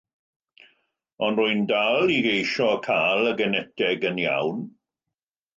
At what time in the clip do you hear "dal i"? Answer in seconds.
1.73-2.17